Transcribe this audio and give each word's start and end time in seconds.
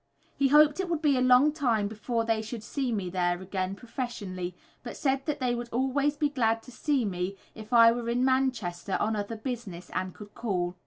He 0.35 0.47
hoped 0.47 0.79
it 0.79 0.89
would 0.89 1.03
be 1.03 1.15
a 1.15 1.21
long 1.21 1.51
time 1.51 1.87
before 1.87 2.25
they 2.25 2.41
should 2.41 2.63
see 2.63 2.91
me 2.91 3.11
there 3.11 3.39
again 3.39 3.75
professionally, 3.75 4.55
but 4.81 4.97
said 4.97 5.23
that 5.27 5.39
they 5.39 5.53
would 5.53 5.69
always 5.69 6.17
be 6.17 6.29
glad 6.29 6.63
to 6.63 6.71
see 6.71 7.05
me 7.05 7.37
if 7.53 7.71
I 7.71 7.91
were 7.91 8.09
in 8.09 8.25
Manchester 8.25 8.97
on 8.99 9.15
other 9.15 9.37
business, 9.37 9.91
and 9.93 10.11
could 10.15 10.33
call. 10.33 10.75